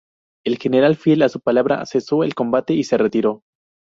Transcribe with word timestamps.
El 0.43 0.57
general, 0.57 0.95
fiel 0.95 1.21
a 1.21 1.29
su 1.29 1.41
palabra 1.41 1.85
cesó 1.85 2.23
el 2.23 2.33
combate 2.33 2.73
y 2.73 2.83
se 2.85 2.97
retiró. 2.97 3.43